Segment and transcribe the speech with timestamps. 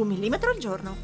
[0.00, 0.96] Un millimetro al giorno.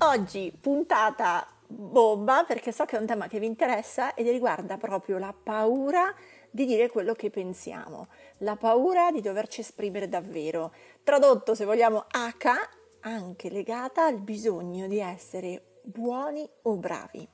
[0.00, 5.16] Oggi puntata bomba perché so che è un tema che vi interessa ed riguarda proprio
[5.16, 6.14] la paura
[6.50, 8.08] di dire quello che pensiamo,
[8.40, 10.74] la paura di doverci esprimere davvero.
[11.02, 12.50] Tradotto, se vogliamo, H,
[13.00, 17.26] anche legata al bisogno di essere buoni o bravi.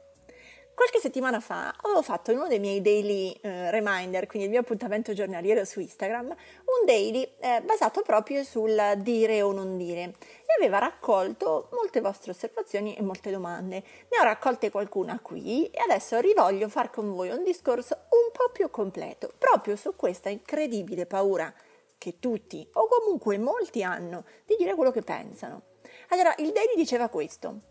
[0.78, 4.60] Qualche settimana fa ho fatto in uno dei miei daily eh, reminder, quindi il mio
[4.60, 10.54] appuntamento giornaliero su Instagram, un daily eh, basato proprio sul dire o non dire e
[10.56, 13.82] aveva raccolto molte vostre osservazioni e molte domande.
[14.08, 18.52] Ne ho raccolte qualcuna qui e adesso rivoglio far con voi un discorso un po'
[18.52, 21.52] più completo proprio su questa incredibile paura
[21.98, 25.62] che tutti o comunque molti hanno di dire quello che pensano.
[26.10, 27.62] Allora, il daily diceva questo.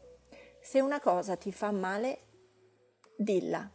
[0.60, 2.26] Se una cosa ti fa male,
[3.18, 3.70] dilla.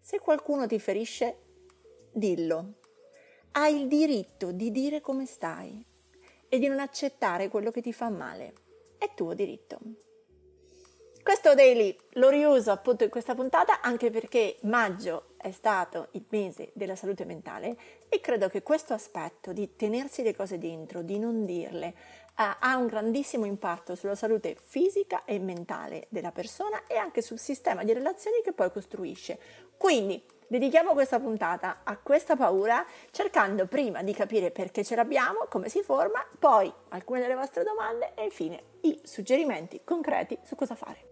[0.00, 1.36] Se qualcuno ti ferisce,
[2.10, 2.74] dillo.
[3.52, 5.84] Hai il diritto di dire come stai
[6.48, 8.54] e di non accettare quello che ti fa male.
[8.98, 9.78] È tuo diritto.
[11.22, 16.70] Questo daily lo riuso appunto in questa puntata anche perché maggio è stato il mese
[16.72, 17.76] della salute mentale
[18.08, 21.94] e credo che questo aspetto di tenersi le cose dentro, di non dirle,
[22.58, 27.84] ha un grandissimo impatto sulla salute fisica e mentale della persona e anche sul sistema
[27.84, 29.38] di relazioni che poi costruisce.
[29.76, 35.68] Quindi dedichiamo questa puntata a questa paura cercando prima di capire perché ce l'abbiamo, come
[35.68, 41.08] si forma, poi alcune delle vostre domande e infine i suggerimenti concreti su cosa fare.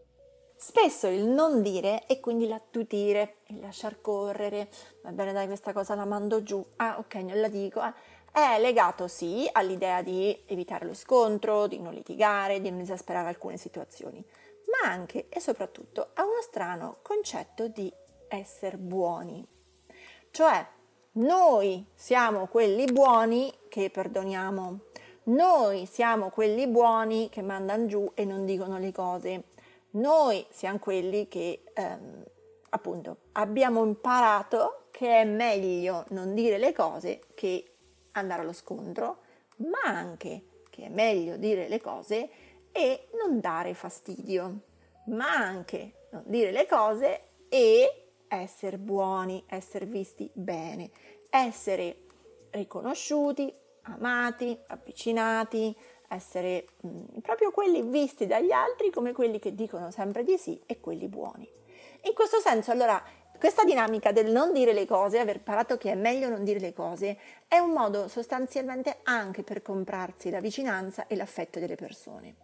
[0.61, 4.69] Spesso il non dire e quindi l'attutire, il lasciar correre,
[5.03, 7.95] va bene dai questa cosa la mando giù, ah ok non la dico, ah,
[8.33, 13.57] è legato sì all'idea di evitare lo scontro, di non litigare, di non esasperare alcune
[13.57, 14.25] situazioni,
[14.67, 17.93] ma anche e soprattutto a uno strano concetto di
[18.29, 19.45] essere buoni.
[20.31, 20.67] Cioè,
[21.13, 24.79] noi siamo quelli buoni che perdoniamo,
[25.25, 29.45] noi siamo quelli buoni che mandano giù e non dicono le cose,
[29.91, 32.25] noi siamo quelli che ehm,
[32.71, 37.68] appunto abbiamo imparato che è meglio non dire le cose che
[38.19, 39.19] andare allo scontro,
[39.57, 42.29] ma anche che è meglio dire le cose
[42.71, 44.61] e non dare fastidio,
[45.07, 50.91] ma anche non dire le cose e essere buoni, essere visti bene,
[51.31, 52.05] essere
[52.51, 53.53] riconosciuti,
[53.83, 55.75] amati, avvicinati,
[56.09, 60.61] essere mh, mm, proprio quelli visti dagli altri come quelli che dicono sempre di sì
[60.67, 61.49] e quelli buoni.
[62.03, 63.03] In questo senso, allora,
[63.39, 66.73] questa dinamica del non dire le cose, aver imparato che è meglio non dire le
[66.73, 67.17] cose,
[67.47, 72.35] è un modo sostanzialmente anche per comprarsi la vicinanza e l'affetto delle persone.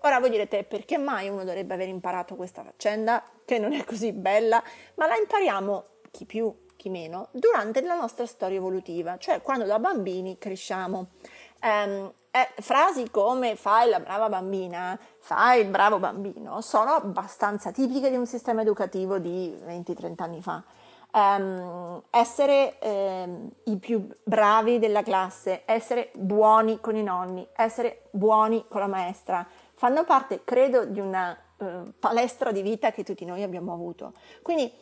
[0.00, 4.12] Ora voi direte perché mai uno dovrebbe aver imparato questa faccenda, che non è così
[4.12, 4.62] bella,
[4.96, 9.78] ma la impariamo, chi più, chi meno, durante la nostra storia evolutiva, cioè quando da
[9.78, 11.10] bambini cresciamo.
[11.62, 18.08] Um, eh, frasi come fai la brava bambina, fai il bravo bambino, sono abbastanza tipiche
[18.08, 20.64] di un sistema educativo di 20-30 anni fa.
[21.12, 28.64] Um, essere um, i più bravi della classe, essere buoni con i nonni, essere buoni
[28.66, 33.42] con la maestra, fanno parte, credo, di una uh, palestra di vita che tutti noi
[33.42, 34.14] abbiamo avuto.
[34.40, 34.72] Quindi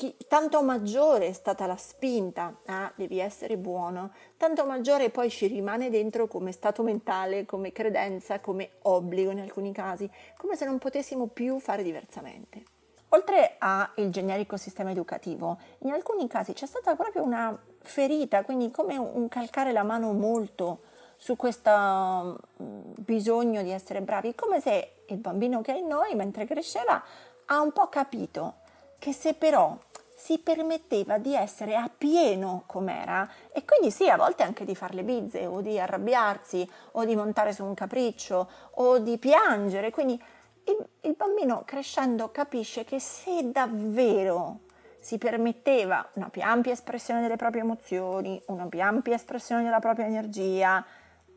[0.00, 5.28] chi, tanto maggiore è stata la spinta a ah, devi essere buono, tanto maggiore poi
[5.28, 10.64] ci rimane dentro come stato mentale, come credenza, come obbligo in alcuni casi, come se
[10.64, 12.62] non potessimo più fare diversamente.
[13.10, 18.96] Oltre al generico sistema educativo, in alcuni casi c'è stata proprio una ferita, quindi come
[18.96, 20.80] un calcare la mano molto
[21.18, 26.14] su questo mm, bisogno di essere bravi, come se il bambino che è in noi,
[26.14, 27.04] mentre cresceva,
[27.44, 28.54] ha un po' capito
[28.98, 29.76] che se però
[30.20, 34.92] si permetteva di essere a pieno com'era e quindi sì, a volte anche di fare
[34.92, 39.90] le bizze o di arrabbiarsi o di montare su un capriccio o di piangere.
[39.90, 40.22] Quindi
[40.64, 44.60] il, il bambino crescendo capisce che se davvero
[45.00, 50.04] si permetteva una più ampia espressione delle proprie emozioni, una più ampia espressione della propria
[50.04, 50.84] energia,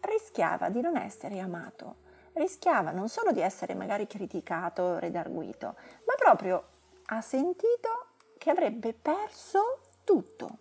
[0.02, 1.96] rischiava di non essere amato,
[2.34, 5.76] rischiava non solo di essere magari criticato, redarguito,
[6.06, 6.64] ma proprio
[7.06, 8.03] ha sentito
[8.44, 10.58] che avrebbe perso tutto.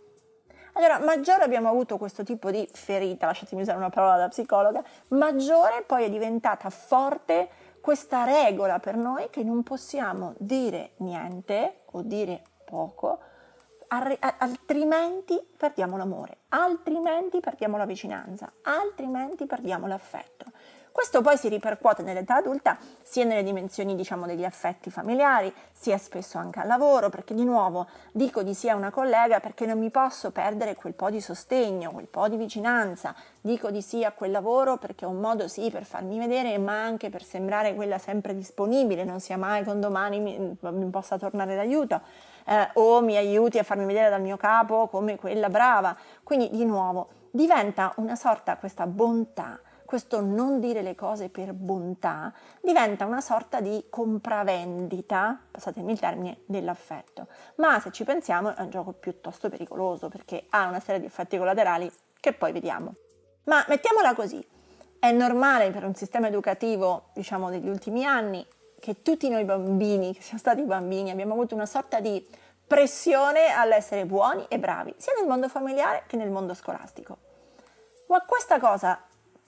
[0.75, 5.83] Allora, maggiore abbiamo avuto questo tipo di ferita, lasciatemi usare una parola da psicologa, maggiore
[5.83, 7.49] poi è diventata forte
[7.81, 13.19] questa regola per noi che non possiamo dire niente o dire poco,
[13.89, 20.53] altrimenti perdiamo l'amore, altrimenti perdiamo la vicinanza, altrimenti perdiamo l'affetto.
[20.93, 26.37] Questo poi si ripercuote nell'età adulta sia nelle dimensioni diciamo degli affetti familiari, sia spesso
[26.37, 29.89] anche al lavoro, perché di nuovo dico di sì a una collega perché non mi
[29.89, 34.31] posso perdere quel po' di sostegno, quel po' di vicinanza, dico di sì a quel
[34.31, 38.35] lavoro perché è un modo sì per farmi vedere, ma anche per sembrare quella sempre
[38.35, 42.01] disponibile, non sia mai con domani mi, mi possa tornare d'aiuto.
[42.45, 45.97] Eh, o mi aiuti a farmi vedere dal mio capo come quella brava.
[46.23, 49.59] Quindi di nuovo diventa una sorta questa bontà
[49.93, 56.39] questo non dire le cose per bontà diventa una sorta di compravendita, passatemi il termine,
[56.47, 57.27] dell'affetto.
[57.57, 61.37] Ma se ci pensiamo è un gioco piuttosto pericoloso perché ha una serie di effetti
[61.37, 62.95] collaterali che poi vediamo.
[63.45, 64.43] Ma mettiamola così,
[64.99, 68.47] è normale per un sistema educativo, diciamo, degli ultimi anni
[68.81, 72.27] che tutti noi bambini, che siamo stati bambini, abbiamo avuto una sorta di
[72.67, 77.19] pressione all'essere buoni e bravi, sia nel mondo familiare che nel mondo scolastico.
[78.07, 78.99] Ma questa cosa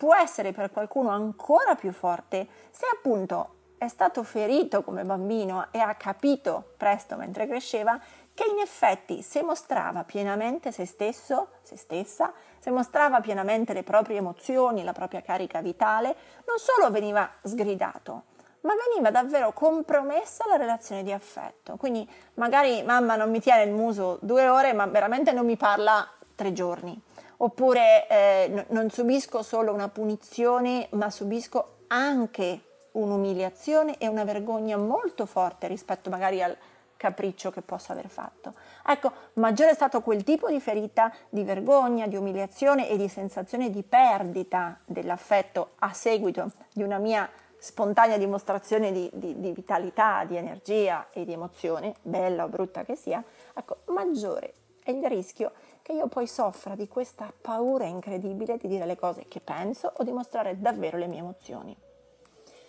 [0.05, 5.79] può essere per qualcuno ancora più forte se appunto è stato ferito come bambino e
[5.79, 7.99] ha capito presto mentre cresceva
[8.35, 14.19] che in effetti se mostrava pienamente se stesso, se stessa, se mostrava pienamente le proprie
[14.19, 16.15] emozioni, la propria carica vitale,
[16.47, 18.25] non solo veniva sgridato,
[18.61, 21.77] ma veniva davvero compromessa la relazione di affetto.
[21.77, 26.06] Quindi magari mamma non mi tiene il muso due ore, ma veramente non mi parla
[26.35, 27.01] tre giorni
[27.44, 32.61] oppure eh, non subisco solo una punizione, ma subisco anche
[32.93, 36.56] un'umiliazione e una vergogna molto forte rispetto magari al
[36.96, 38.55] capriccio che posso aver fatto.
[38.87, 43.69] Ecco, maggiore è stato quel tipo di ferita di vergogna, di umiliazione e di sensazione
[43.69, 50.37] di perdita dell'affetto a seguito di una mia spontanea dimostrazione di, di, di vitalità, di
[50.37, 53.23] energia e di emozione, bella o brutta che sia,
[53.55, 54.55] ecco, maggiore
[54.85, 55.53] è il rischio
[55.83, 60.05] che io poi soffra di questa paura incredibile di dire le cose che penso o
[60.05, 61.77] di mostrare davvero le mie emozioni.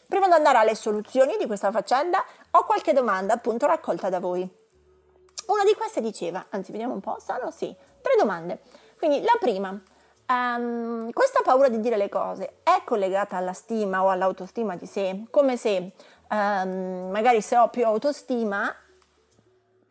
[0.07, 4.41] Prima di andare alle soluzioni di questa faccenda, ho qualche domanda appunto raccolta da voi.
[5.47, 8.61] Una di queste diceva, anzi vediamo un po', sono sì, tre domande.
[8.97, 9.69] Quindi la prima,
[10.27, 15.25] um, questa paura di dire le cose è collegata alla stima o all'autostima di sé?
[15.29, 15.91] Come se
[16.29, 18.73] um, magari se ho più autostima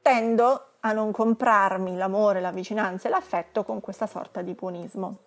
[0.00, 5.18] tendo a non comprarmi l'amore, la vicinanza e l'affetto con questa sorta di buonismo.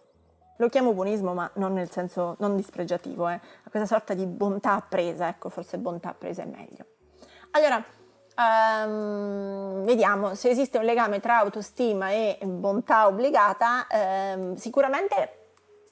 [0.58, 3.40] Lo chiamo buonismo, ma non nel senso non dispregiativo, eh.
[3.70, 6.86] questa sorta di bontà appresa, ecco, forse bontà appresa è meglio.
[7.52, 7.84] Allora,
[8.86, 13.88] um, vediamo se esiste un legame tra autostima e bontà obbligata.
[14.36, 15.50] Um, sicuramente,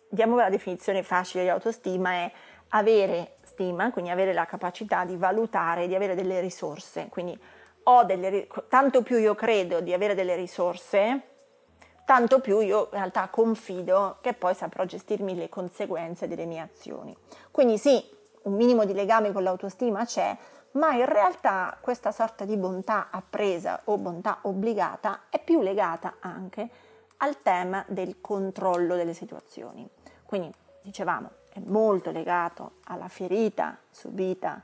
[0.10, 2.32] diamo la definizione facile di autostima, è
[2.70, 7.40] avere stima, quindi avere la capacità di valutare, di avere delle risorse, quindi
[7.88, 11.22] ho delle, tanto più io credo di avere delle risorse,
[12.06, 17.16] tanto più io in realtà confido che poi saprò gestirmi le conseguenze delle mie azioni.
[17.52, 18.04] Quindi sì,
[18.44, 20.36] un minimo di legame con l'autostima c'è,
[20.72, 26.70] ma in realtà questa sorta di bontà appresa o bontà obbligata è più legata anche
[27.18, 29.88] al tema del controllo delle situazioni.
[30.26, 30.52] Quindi,
[30.82, 34.62] dicevamo, è molto legato alla ferita subita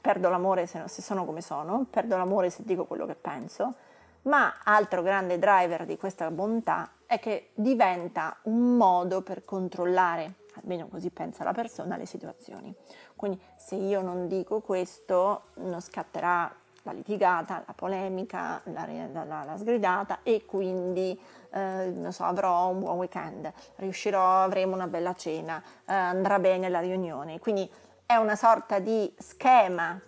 [0.00, 3.74] perdo l'amore se, se sono come sono, perdo l'amore se dico quello che penso,
[4.22, 10.86] ma altro grande driver di questa bontà è che diventa un modo per controllare, almeno
[10.88, 12.74] così pensa la persona, le situazioni.
[13.16, 16.52] Quindi se io non dico questo, non scatterà
[16.84, 21.18] la litigata, la polemica, la, la, la sgridata e quindi
[21.52, 26.80] eh, so, avrò un buon weekend, riuscirò, avremo una bella cena, eh, andrà bene la
[26.80, 27.38] riunione.
[27.38, 27.70] Quindi
[28.12, 29.98] è una sorta di schema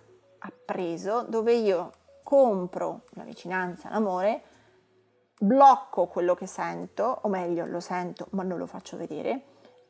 [0.41, 1.93] appreso dove io
[2.23, 4.43] compro la vicinanza, l'amore,
[5.39, 9.43] blocco quello che sento, o meglio lo sento ma non lo faccio vedere,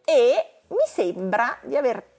[0.04, 2.12] e mi sembra di aver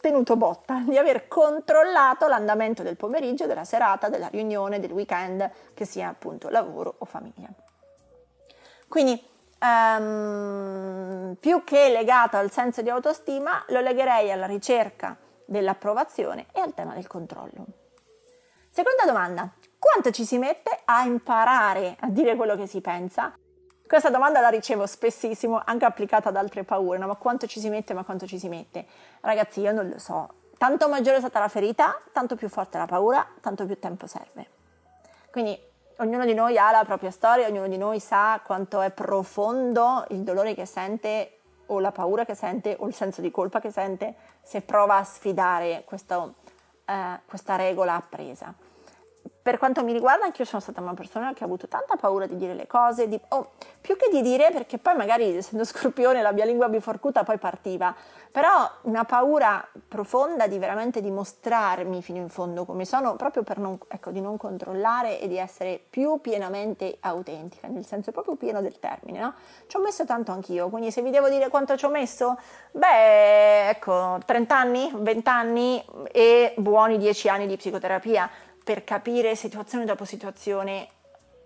[0.00, 5.86] tenuto botta, di aver controllato l'andamento del pomeriggio, della serata, della riunione, del weekend, che
[5.86, 7.48] sia appunto lavoro o famiglia.
[8.86, 9.22] Quindi
[9.60, 15.16] um, più che legato al senso di autostima, lo legherei alla ricerca
[15.48, 17.64] dell'approvazione e al tema del controllo.
[18.70, 23.32] Seconda domanda, quanto ci si mette a imparare a dire quello che si pensa?
[23.86, 27.06] Questa domanda la ricevo spessissimo, anche applicata ad altre paure, no?
[27.06, 28.86] ma quanto ci si mette, ma quanto ci si mette?
[29.22, 30.28] Ragazzi, io non lo so.
[30.58, 34.50] Tanto maggiore è stata la ferita, tanto più forte la paura, tanto più tempo serve.
[35.30, 35.58] Quindi
[35.98, 40.18] ognuno di noi ha la propria storia, ognuno di noi sa quanto è profondo il
[40.18, 41.37] dolore che sente
[41.68, 45.04] o la paura che sente o il senso di colpa che sente se prova a
[45.04, 46.34] sfidare questo,
[46.84, 48.54] eh, questa regola appresa
[49.48, 52.26] per quanto mi riguarda, anche io sono stata una persona che ha avuto tanta paura
[52.26, 56.20] di dire le cose, di, oh, più che di dire, perché poi magari essendo scorpione
[56.20, 57.94] la mia lingua biforcuta poi partiva,
[58.30, 63.78] però una paura profonda di veramente dimostrarmi fino in fondo come sono, proprio per non,
[63.88, 68.78] ecco, di non controllare e di essere più pienamente autentica, nel senso proprio pieno del
[68.78, 69.32] termine, no?
[69.66, 72.38] Ci ho messo tanto anch'io, quindi se vi devo dire quanto ci ho messo,
[72.72, 78.28] beh, ecco, 30 anni, 20 anni e buoni 10 anni di psicoterapia
[78.68, 80.88] per capire situazione dopo situazione,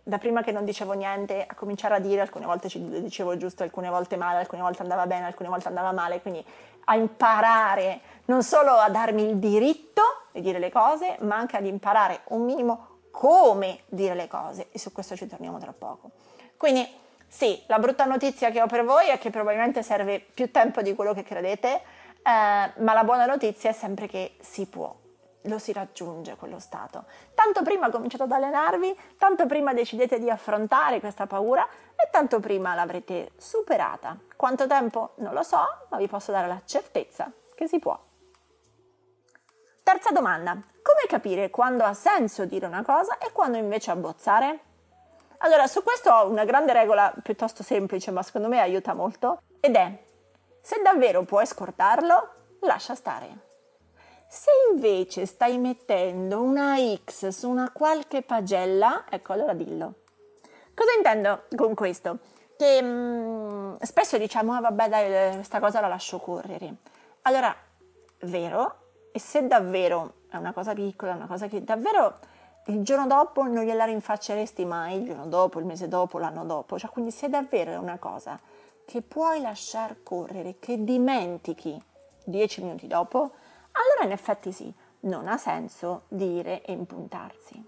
[0.02, 3.62] da prima che non dicevo niente, a cominciare a dire, alcune volte ci dicevo giusto,
[3.62, 6.44] alcune volte male, alcune volte andava bene, alcune volte andava male, quindi
[6.86, 10.02] a imparare non solo a darmi il diritto
[10.32, 14.80] di dire le cose, ma anche ad imparare un minimo come dire le cose e
[14.80, 16.10] su questo ci torniamo tra poco.
[16.56, 16.84] Quindi
[17.28, 20.92] sì, la brutta notizia che ho per voi è che probabilmente serve più tempo di
[20.96, 21.80] quello che credete, eh,
[22.24, 24.92] ma la buona notizia è sempre che si può
[25.42, 27.04] lo si raggiunge quello stato.
[27.34, 32.74] Tanto prima cominciate ad allenarvi, tanto prima decidete di affrontare questa paura e tanto prima
[32.74, 34.18] l'avrete superata.
[34.36, 35.12] Quanto tempo?
[35.16, 37.98] Non lo so, ma vi posso dare la certezza che si può.
[39.82, 40.52] Terza domanda.
[40.52, 44.60] Come capire quando ha senso dire una cosa e quando invece abbozzare?
[45.38, 49.74] Allora, su questo ho una grande regola piuttosto semplice, ma secondo me aiuta molto, ed
[49.74, 50.10] è
[50.60, 53.50] se davvero puoi scordarlo, lascia stare.
[54.34, 59.96] Se invece stai mettendo una X su una qualche pagella, ecco allora dillo.
[60.74, 62.20] Cosa intendo con questo?
[62.56, 66.76] Che mh, mm, spesso diciamo, ah, vabbè dai, questa cosa la lascio correre.
[67.22, 67.54] Allora,
[68.20, 68.76] vero,
[69.12, 72.16] e se davvero è una cosa piccola, una cosa che davvero
[72.68, 76.78] il giorno dopo non gliela rinfacceresti mai, il giorno dopo, il mese dopo, l'anno dopo,
[76.78, 78.40] cioè quindi se davvero è una cosa
[78.86, 81.78] che puoi lasciar correre, che dimentichi
[82.24, 83.32] dieci minuti dopo,
[83.72, 87.64] allora in effetti sì, non ha senso dire e impuntarsi.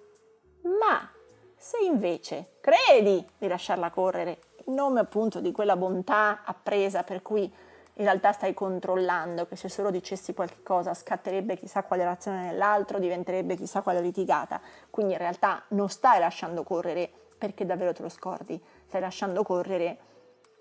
[0.62, 1.10] Ma
[1.56, 7.52] se invece credi di lasciarla correre in nome appunto di quella bontà appresa per cui
[7.96, 12.98] in realtà stai controllando che se solo dicessi qualche cosa scatterebbe chissà quale reazione nell'altro,
[12.98, 18.08] diventerebbe chissà quale litigata, quindi in realtà non stai lasciando correre perché davvero te lo
[18.08, 19.96] scordi, stai lasciando correre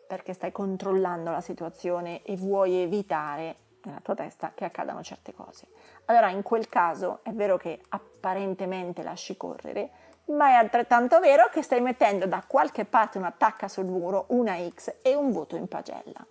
[0.05, 5.67] perché stai controllando la situazione e vuoi evitare nella tua testa che accadano certe cose.
[6.05, 9.89] Allora in quel caso è vero che apparentemente lasci correre,
[10.25, 14.95] ma è altrettanto vero che stai mettendo da qualche parte un'attacca sul muro, una X
[15.01, 16.25] e un voto in pagella.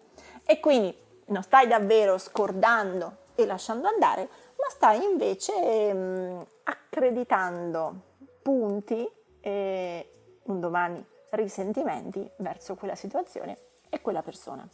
[0.45, 7.95] E quindi non stai davvero scordando e lasciando andare, ma stai invece mh, mm, accreditando
[8.43, 9.09] punti
[9.41, 10.11] e
[10.45, 13.57] un domani risentimenti verso quella situazione
[13.89, 14.67] e quella persona.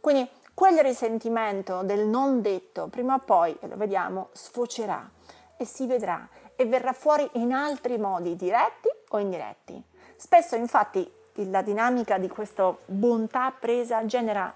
[0.00, 5.08] Quindi quel risentimento del non detto, prima o poi, e lo vediamo, sfocerà
[5.56, 9.80] e si vedrà e verrà fuori in altri modi, diretti o indiretti.
[10.16, 14.52] Spesso infatti la dinamica di questa bontà presa genera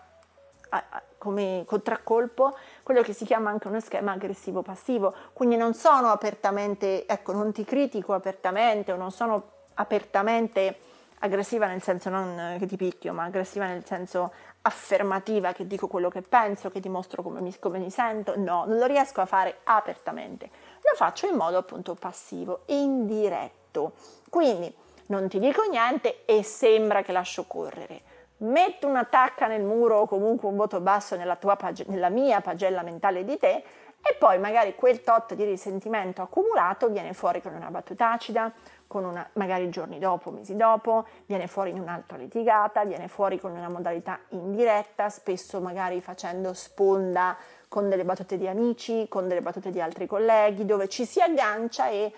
[1.18, 7.06] come contraccolpo quello che si chiama anche uno schema aggressivo passivo, quindi non sono apertamente,
[7.06, 10.78] ecco, non ti critico apertamente o non sono apertamente
[11.22, 16.08] aggressiva nel senso non che ti picchio, ma aggressiva nel senso affermativa, che dico quello
[16.08, 19.58] che penso, che dimostro come mi, come mi sento, no, non lo riesco a fare
[19.64, 20.50] apertamente,
[20.82, 23.92] lo faccio in modo appunto passivo, indiretto.
[24.28, 24.72] Quindi
[25.06, 28.00] non ti dico niente e sembra che lascio correre.
[28.38, 32.82] Metto una tacca nel muro o comunque un voto basso nella, pag- nella mia pagella
[32.82, 33.62] mentale di te
[34.04, 38.52] e poi magari quel tot di risentimento accumulato viene fuori con una battuta acida,
[38.98, 43.68] una, magari giorni dopo, mesi dopo, viene fuori in un'altra litigata, viene fuori con una
[43.68, 47.36] modalità indiretta, spesso magari facendo sponda
[47.68, 51.88] con delle battute di amici, con delle battute di altri colleghi, dove ci si aggancia
[51.88, 52.12] e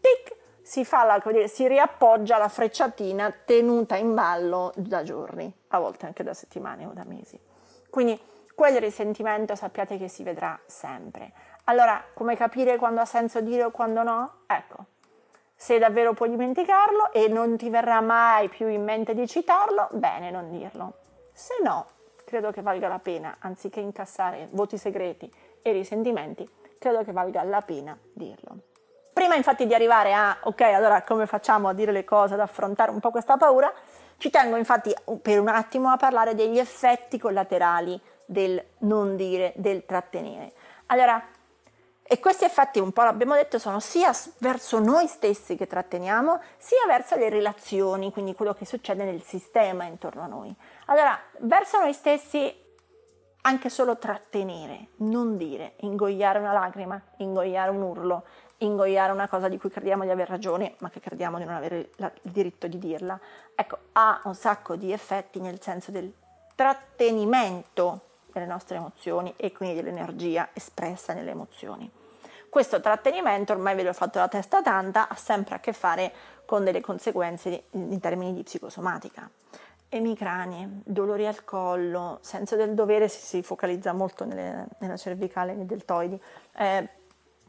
[0.00, 6.06] tic, si, fa la, si riappoggia la frecciatina tenuta in ballo da giorni, a volte
[6.06, 7.38] anche da settimane o da mesi.
[7.90, 8.18] Quindi
[8.54, 11.32] quel risentimento sappiate che si vedrà sempre.
[11.64, 14.32] Allora, come capire quando ha senso dire o quando no?
[14.46, 14.86] Ecco,
[15.62, 20.32] se davvero puoi dimenticarlo e non ti verrà mai più in mente di citarlo, bene,
[20.32, 20.94] non dirlo.
[21.32, 21.86] Se no,
[22.24, 26.50] credo che valga la pena, anziché incassare voti segreti e risentimenti,
[26.80, 28.56] credo che valga la pena dirlo.
[29.12, 32.90] Prima infatti di arrivare a, ok, allora come facciamo a dire le cose, ad affrontare
[32.90, 33.72] un po' questa paura,
[34.16, 34.92] ci tengo infatti
[35.22, 40.54] per un attimo a parlare degli effetti collaterali del non dire, del trattenere.
[40.86, 41.24] Allora,
[42.12, 46.84] E questi effetti, un po' l'abbiamo detto, sono sia verso noi stessi che tratteniamo, sia
[46.86, 50.54] verso le relazioni, quindi quello che succede nel sistema intorno a noi.
[50.88, 52.54] Allora, verso noi stessi
[53.40, 58.24] anche solo trattenere, non dire, ingoiare una lacrima, ingoiare un urlo,
[58.58, 61.92] ingoiare una cosa di cui crediamo di aver ragione, ma che crediamo di non avere
[61.96, 63.18] il diritto di dirla.
[63.54, 66.12] Ecco, ha un sacco di effetti nel senso del
[66.54, 72.00] trattenimento delle nostre emozioni e quindi dell'energia espressa nelle emozioni.
[72.52, 76.12] Questo trattenimento, ormai ve l'ho fatto la testa tanta, ha sempre a che fare
[76.44, 79.26] con delle conseguenze in termini di psicosomatica.
[79.88, 85.64] Emicranie, dolori al collo, senso del dovere si, si focalizza molto nelle, nella cervicale, nei
[85.64, 86.20] deltoidi,
[86.58, 86.88] eh,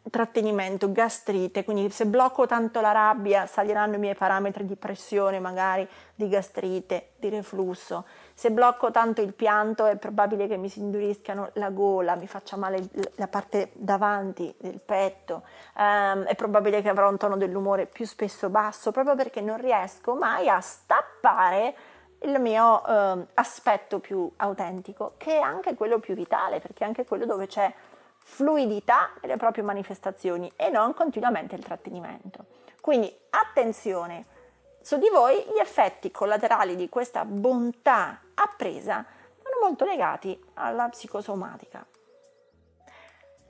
[0.10, 5.86] trattenimento, gastrite, quindi se blocco tanto la rabbia saliranno i miei parametri di pressione magari,
[6.16, 11.52] di gastrite, di reflusso, se blocco tanto il pianto è probabile che mi si induriscano
[11.54, 15.44] la gola, mi faccia male la parte davanti del petto,
[15.78, 20.16] um, è probabile che avrò un tono dell'umore più spesso basso proprio perché non riesco
[20.16, 21.76] mai a stappare
[22.24, 27.06] il mio eh, aspetto più autentico, che è anche quello più vitale, perché è anche
[27.06, 27.74] quello dove c'è
[28.18, 32.46] fluidità nelle proprie manifestazioni e non continuamente il trattenimento.
[32.80, 34.26] Quindi attenzione,
[34.84, 39.06] su di voi gli effetti collaterali di questa bontà appresa
[39.42, 41.86] sono molto legati alla psicosomatica.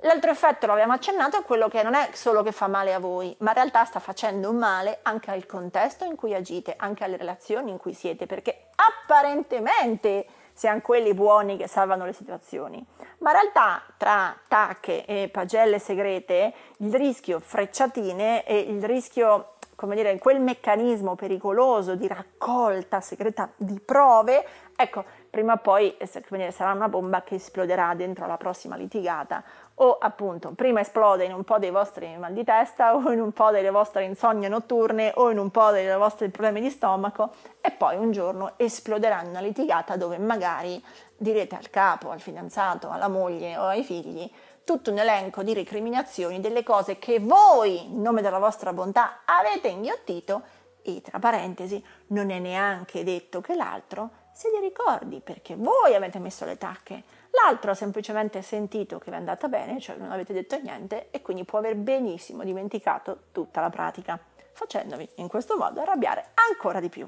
[0.01, 2.99] L'altro effetto, lo abbiamo accennato, è quello che non è solo che fa male a
[2.99, 7.17] voi, ma in realtà sta facendo male anche al contesto in cui agite, anche alle
[7.17, 12.85] relazioni in cui siete, perché apparentemente siamo quelli buoni che salvano le situazioni,
[13.19, 19.95] ma in realtà tra tacche e pagelle segrete il rischio frecciatine e il rischio come
[19.95, 25.95] dire, quel meccanismo pericoloso di raccolta segreta di prove, ecco, prima o poi
[26.29, 29.43] dire, sarà una bomba che esploderà dentro la prossima litigata.
[29.75, 33.31] O appunto prima esplode in un po' dei vostri mal di testa o in un
[33.31, 37.71] po' delle vostre insonnie notturne o in un po' dei vostri problemi di stomaco e
[37.71, 40.83] poi un giorno esploderà in una litigata dove magari
[41.17, 44.29] direte al capo, al fidanzato, alla moglie o ai figli
[44.63, 49.67] tutto un elenco di recriminazioni delle cose che voi, in nome della vostra bontà, avete
[49.67, 50.43] inghiottito
[50.81, 56.19] e tra parentesi non è neanche detto che l'altro se li ricordi perché voi avete
[56.19, 60.33] messo le tacche L'altro ha semplicemente sentito che vi è andata bene, cioè non avete
[60.33, 64.19] detto niente e quindi può aver benissimo dimenticato tutta la pratica,
[64.51, 67.07] facendovi in questo modo arrabbiare ancora di più.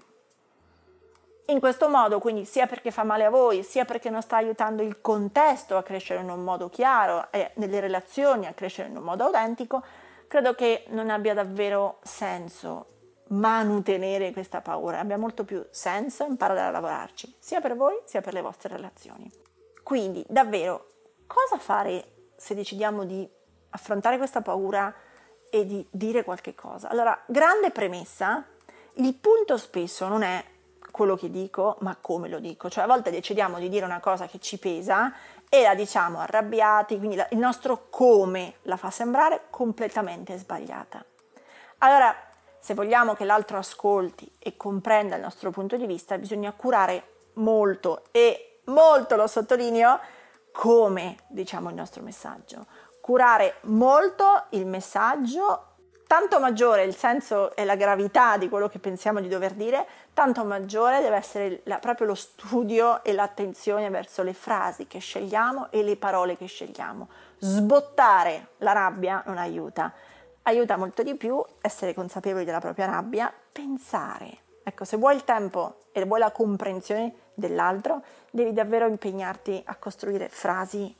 [1.47, 4.81] In questo modo, quindi sia perché fa male a voi, sia perché non sta aiutando
[4.81, 9.03] il contesto a crescere in un modo chiaro e nelle relazioni a crescere in un
[9.03, 9.83] modo autentico,
[10.27, 12.87] credo che non abbia davvero senso
[13.27, 18.33] manutenere questa paura, abbia molto più senso imparare a lavorarci, sia per voi sia per
[18.33, 19.31] le vostre relazioni.
[19.83, 20.87] Quindi, davvero,
[21.27, 23.27] cosa fare se decidiamo di
[23.69, 24.91] affrontare questa paura
[25.51, 26.89] e di dire qualche cosa?
[26.89, 28.43] Allora, grande premessa,
[28.95, 30.43] il punto spesso non è
[30.95, 32.69] quello che dico, ma come lo dico.
[32.69, 35.13] Cioè, a volte decidiamo di dire una cosa che ci pesa
[35.49, 41.03] e la diciamo arrabbiati, quindi il nostro come la fa sembrare completamente sbagliata.
[41.79, 42.15] Allora,
[42.57, 48.03] se vogliamo che l'altro ascolti e comprenda il nostro punto di vista, bisogna curare molto
[48.11, 49.99] e molto, lo sottolineo,
[50.53, 52.67] come diciamo il nostro messaggio.
[53.01, 55.73] Curare molto il messaggio,
[56.07, 60.45] tanto maggiore il senso e la gravità di quello che pensiamo di dover dire, tanto
[60.45, 65.83] maggiore deve essere la, proprio lo studio e l'attenzione verso le frasi che scegliamo e
[65.83, 67.09] le parole che scegliamo.
[67.39, 69.93] Sbottare la rabbia non aiuta.
[70.43, 74.37] Aiuta molto di più essere consapevoli della propria rabbia, pensare.
[74.63, 78.01] Ecco, se vuoi il tempo e vuoi la comprensione dell'altro,
[78.31, 80.95] devi davvero impegnarti a costruire frasi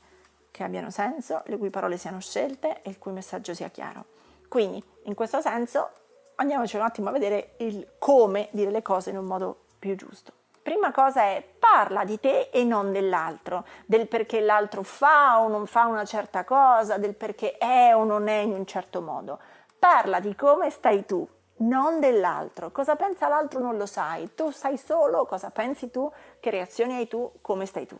[0.50, 4.04] che abbiano senso, le cui parole siano scelte e il cui messaggio sia chiaro.
[4.48, 5.90] Quindi, in questo senso,
[6.36, 10.32] andiamoci un attimo a vedere il come dire le cose in un modo più giusto.
[10.62, 15.66] Prima cosa è parla di te e non dell'altro, del perché l'altro fa o non
[15.66, 19.38] fa una certa cosa, del perché è o non è in un certo modo.
[19.78, 21.26] Parla di come stai tu,
[21.58, 22.72] non dell'altro.
[22.72, 27.06] Cosa pensa l'altro non lo sai, tu sai solo cosa pensi tu, che reazioni hai
[27.06, 27.96] tu, come stai tu.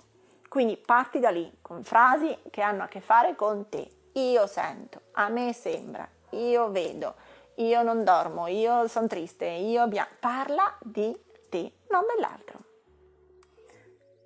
[0.48, 3.88] Quindi parti da lì con frasi che hanno a che fare con te.
[4.14, 7.14] Io sento, a me sembra, io vedo,
[7.56, 10.08] io non dormo, io sono triste, io abbiamo...
[10.20, 11.14] Parla di
[11.48, 12.58] te, non dell'altro.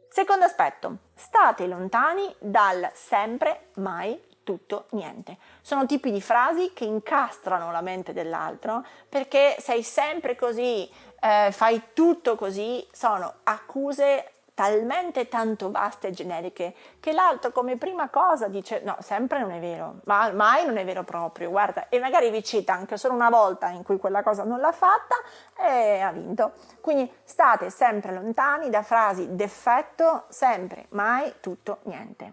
[0.09, 5.39] Secondo aspetto, state lontani dal sempre, mai, tutto niente.
[5.61, 10.91] Sono tipi di frasi che incastrano la mente dell'altro perché sei sempre così,
[11.21, 18.11] eh, fai tutto così, sono accuse talmente tanto vaste e generiche che l'altro come prima
[18.11, 21.99] cosa dice no, sempre non è vero, ma mai non è vero proprio, guarda, e
[21.99, 25.15] magari vi cita anche solo una volta in cui quella cosa non l'ha fatta
[25.59, 26.53] e ha vinto.
[26.83, 32.31] Quindi state sempre lontani da frasi d'effetto, sempre, mai, tutto, niente.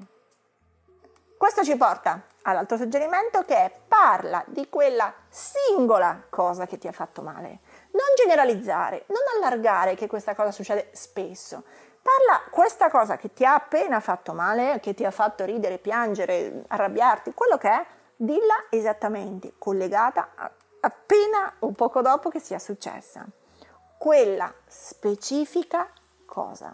[1.37, 6.91] Questo ci porta all'altro suggerimento che è parla di quella singola cosa che ti ha
[6.91, 7.59] fatto male.
[7.91, 11.63] Non generalizzare, non allargare che questa cosa succede spesso.
[12.07, 16.63] Parla questa cosa che ti ha appena fatto male, che ti ha fatto ridere, piangere,
[16.67, 20.29] arrabbiarti, quello che è, dilla esattamente, collegata
[20.79, 23.25] appena o poco dopo che sia successa.
[23.97, 25.89] Quella specifica
[26.25, 26.73] cosa.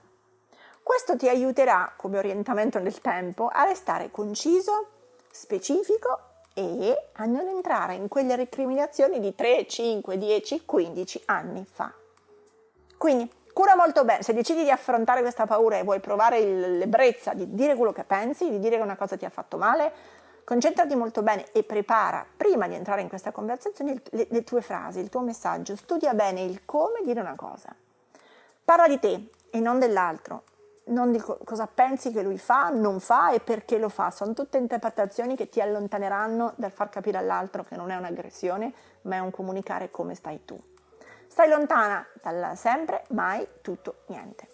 [0.84, 4.90] Questo ti aiuterà come orientamento nel tempo a restare conciso,
[5.32, 6.20] specifico
[6.54, 11.92] e a non entrare in quelle recriminazioni di 3, 5, 10, 15 anni fa.
[12.98, 17.54] Quindi cura molto bene, se decidi di affrontare questa paura e vuoi provare l'ebbrezza di
[17.54, 19.92] dire quello che pensi, di dire che una cosa ti ha fatto male,
[20.44, 25.00] concentrati molto bene e prepara prima di entrare in questa conversazione le, le tue frasi,
[25.00, 27.74] il tuo messaggio, studia bene il come dire una cosa.
[28.66, 30.44] Parla di te e non dell'altro,
[30.86, 34.12] non di co- cosa pensi che lui fa, non fa e perché lo fa.
[34.12, 39.16] Sono tutte interpretazioni che ti allontaneranno dal far capire all'altro che non è un'aggressione, ma
[39.16, 40.60] è un comunicare come stai tu.
[41.34, 44.48] Stai lontana dal sempre, mai, tutto, niente.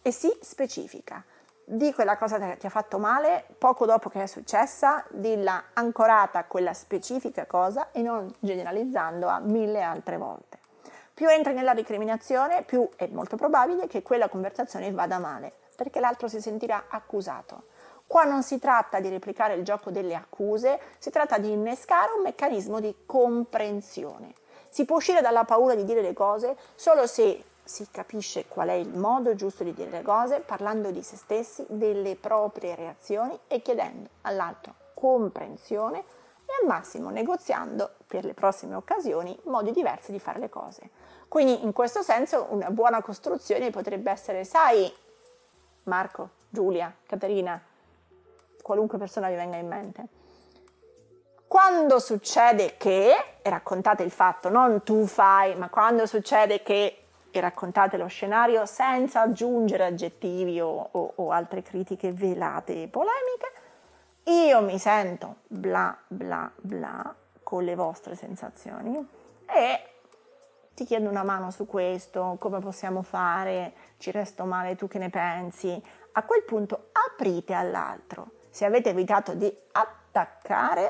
[0.00, 1.22] E si specifica.
[1.62, 6.38] Di quella cosa che ti ha fatto male poco dopo che è successa, dilla ancorata
[6.38, 10.58] a quella specifica cosa e non generalizzando a mille altre volte.
[11.12, 16.28] Più entri nella recriminazione, più è molto probabile che quella conversazione vada male perché l'altro
[16.28, 17.64] si sentirà accusato.
[18.06, 22.22] Qua non si tratta di replicare il gioco delle accuse, si tratta di innescare un
[22.22, 24.32] meccanismo di comprensione.
[24.72, 28.72] Si può uscire dalla paura di dire le cose solo se si capisce qual è
[28.72, 33.60] il modo giusto di dire le cose, parlando di se stessi, delle proprie reazioni e
[33.60, 40.38] chiedendo all'altro comprensione e al massimo negoziando per le prossime occasioni modi diversi di fare
[40.38, 40.88] le cose.
[41.28, 44.90] Quindi in questo senso una buona costruzione potrebbe essere, sai,
[45.82, 47.62] Marco, Giulia, Caterina,
[48.62, 50.06] qualunque persona vi venga in mente.
[51.52, 57.40] Quando succede che, e raccontate il fatto, non tu fai, ma quando succede che e
[57.40, 63.52] raccontate lo scenario senza aggiungere aggettivi o, o, o altre critiche velate e polemiche,
[64.48, 69.06] io mi sento bla bla bla con le vostre sensazioni
[69.44, 69.80] e
[70.72, 75.10] ti chiedo una mano su questo, come possiamo fare, ci resto male, tu che ne
[75.10, 75.82] pensi?
[76.12, 78.30] A quel punto aprite all'altro.
[78.48, 80.00] Se avete evitato di attaccare,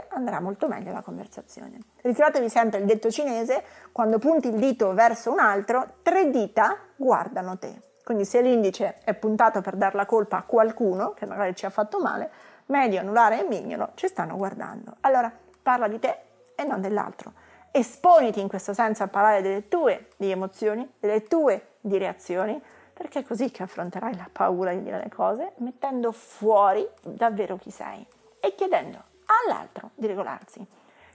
[0.08, 1.78] andrà molto meglio la conversazione.
[2.02, 7.58] Ricordatevi sempre il detto cinese, quando punti il dito verso un altro, tre dita guardano
[7.58, 7.90] te.
[8.04, 11.70] Quindi se l'indice è puntato per dar la colpa a qualcuno che magari ci ha
[11.70, 12.30] fatto male,
[12.66, 14.96] medio, anulare e mignolo ci stanno guardando.
[15.00, 15.32] Allora
[15.62, 16.16] parla di te
[16.56, 17.32] e non dell'altro
[17.72, 23.20] esponiti in questo senso a parlare delle tue di emozioni, delle tue di reazioni, perché
[23.20, 28.06] è così che affronterai la paura di dire le cose, mettendo fuori davvero chi sei
[28.38, 29.10] e chiedendo
[29.44, 30.66] all'altro di regolarsi.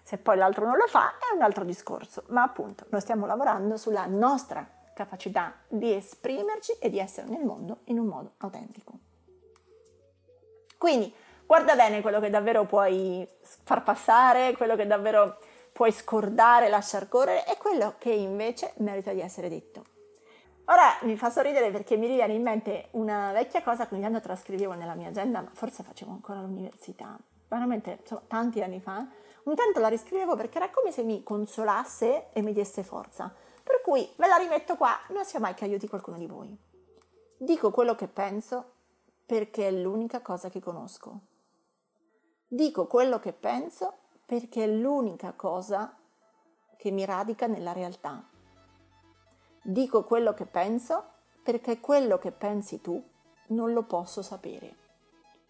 [0.03, 3.75] Se poi l'altro non lo fa è un altro discorso, ma appunto noi stiamo lavorando
[3.77, 8.93] sulla nostra capacità di esprimerci e di essere nel mondo in un modo autentico.
[10.77, 11.13] Quindi
[11.45, 15.37] guarda bene quello che davvero puoi far passare, quello che davvero
[15.71, 19.83] puoi scordare, lasciar correre, è quello che invece merita di essere detto.
[20.69, 24.19] Ora mi fa sorridere perché mi viene in mente una vecchia cosa che ogni anno
[24.19, 27.17] trascrivevo nella mia agenda, ma forse facevo ancora all'università,
[27.47, 29.07] veramente insomma, tanti anni fa.
[29.43, 33.33] Un tanto la riscrivevo perché era come se mi consolasse e mi desse forza.
[33.63, 36.57] Per cui ve la rimetto qua, non sia mai che aiuti qualcuno di voi.
[37.37, 38.73] Dico quello che penso
[39.25, 41.19] perché è l'unica cosa che conosco.
[42.47, 43.93] Dico quello che penso
[44.25, 45.97] perché è l'unica cosa
[46.77, 48.23] che mi radica nella realtà.
[49.61, 51.11] Dico quello che penso
[51.43, 53.01] perché quello che pensi tu
[53.47, 54.75] non lo posso sapere.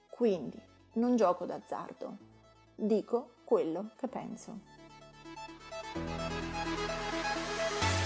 [0.10, 0.67] Quindi
[0.98, 2.18] non gioco d'azzardo,
[2.76, 4.60] dico quello che penso.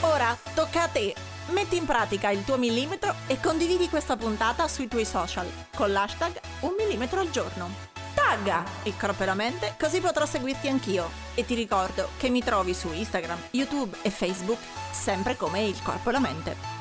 [0.02, 1.14] Ora tocca a te.
[1.50, 6.40] Metti in pratica il tuo millimetro e condividi questa puntata sui tuoi social con l'hashtag
[6.62, 7.90] un millimetro al giorno
[8.32, 11.10] tagga il corpo e la mente così potrò seguirti anch'io.
[11.36, 14.60] E ti ricordo che mi trovi su Instagram, YouTube e Facebook
[14.92, 16.81] sempre come il corpo e la mente.